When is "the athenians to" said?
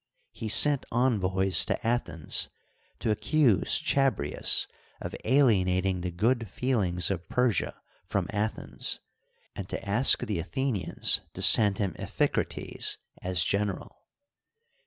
10.25-11.43